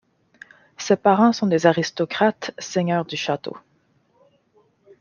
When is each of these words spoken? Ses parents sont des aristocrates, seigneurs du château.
Ses 0.79 0.95
parents 0.95 1.31
sont 1.31 1.45
des 1.45 1.67
aristocrates, 1.67 2.55
seigneurs 2.57 3.05
du 3.05 3.15
château. 3.17 3.55